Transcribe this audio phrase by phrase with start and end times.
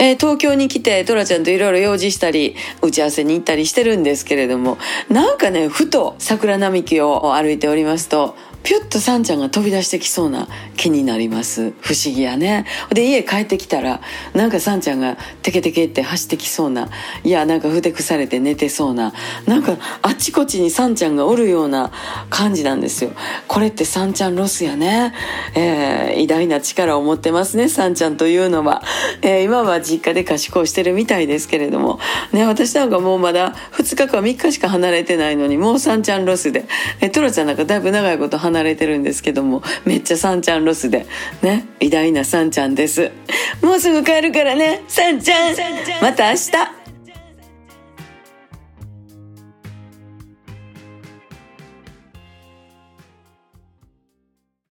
[0.00, 4.78] えー、東京に来てトラちゃんといろいろ用事したり打ち合わせに行ったりしてるんですけれども
[5.10, 11.72] なんかねふと桜並木を歩いておりますとピュッとサンちゃんが飛び出してきそうな気になります。
[11.80, 12.66] 不思議やね。
[12.90, 14.00] で家帰ってきたら
[14.34, 16.88] なんかサンちゃんがテケテケって走ってきそうな
[17.24, 19.12] いやなんかふてくされて寝てそうな
[19.46, 21.90] なんかあっちこっちにサンちゃんがおるような
[22.30, 23.10] 感じなんですよ。
[23.46, 25.14] これってサンちゃんロスやね、
[25.54, 28.82] えー、偉大な力を持ってますねサンちゃんというのは、
[29.22, 31.98] えー、今は実家で賢いしてるみたいですけれども。
[32.32, 36.64] ね私なんかもうまだ2日か3日しか離れてないのにもうサンちゃんロスで、
[37.00, 41.06] えトラちゃんなんかだいぶ長いこと離れてるんですけどもめっちゃサンちゃんロスで
[41.42, 43.10] ね偉大なサンちゃんです。
[43.62, 45.56] もうすぐ帰るからねサンちゃん。
[46.00, 46.77] また明日